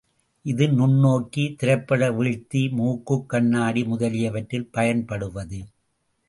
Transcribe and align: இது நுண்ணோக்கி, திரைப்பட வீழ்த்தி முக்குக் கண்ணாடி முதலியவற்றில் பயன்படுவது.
இது 0.45 0.67
நுண்ணோக்கி, 0.67 1.43
திரைப்பட 1.55 2.09
வீழ்த்தி 2.11 2.61
முக்குக் 2.71 3.27
கண்ணாடி 3.27 3.83
முதலியவற்றில் 3.83 4.67
பயன்படுவது. 4.71 5.61